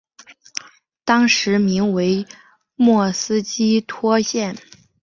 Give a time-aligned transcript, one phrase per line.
[1.05, 2.25] 当时名为
[2.73, 4.57] 莫斯基托县。